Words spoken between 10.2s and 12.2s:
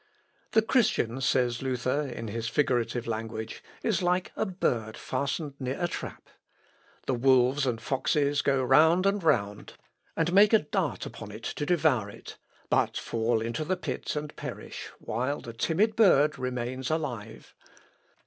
make a dart upon it to devour